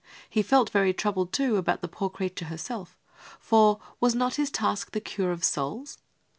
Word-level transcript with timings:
He 0.27 0.41
felt 0.41 0.71
very 0.71 0.93
troubled, 0.95 1.31
too, 1.31 1.57
about 1.57 1.81
the 1.81 1.87
poor 1.87 2.09
creature, 2.09 2.45
herself, 2.45 2.97
for 3.39 3.79
was 3.99 4.15
not 4.15 4.33
his 4.33 4.49
task 4.49 4.93
the 4.93 4.99
cure 4.99 5.31
of 5.31 5.43
souls? 5.43 5.99